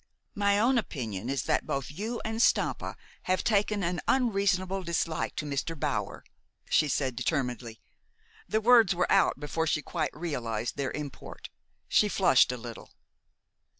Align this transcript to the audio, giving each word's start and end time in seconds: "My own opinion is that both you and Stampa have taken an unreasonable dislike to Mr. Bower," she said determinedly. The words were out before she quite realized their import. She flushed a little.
"My 0.33 0.57
own 0.57 0.79
opinion 0.79 1.29
is 1.29 1.43
that 1.43 1.67
both 1.67 1.91
you 1.91 2.19
and 2.25 2.41
Stampa 2.41 2.95
have 3.25 3.43
taken 3.43 3.83
an 3.83 4.01
unreasonable 4.07 4.81
dislike 4.81 5.35
to 5.35 5.45
Mr. 5.45 5.79
Bower," 5.79 6.23
she 6.67 6.87
said 6.87 7.15
determinedly. 7.15 7.79
The 8.49 8.61
words 8.61 8.95
were 8.95 9.11
out 9.11 9.39
before 9.39 9.67
she 9.67 9.83
quite 9.83 10.09
realized 10.17 10.75
their 10.75 10.89
import. 10.89 11.51
She 11.87 12.09
flushed 12.09 12.51
a 12.51 12.57
little. 12.57 12.89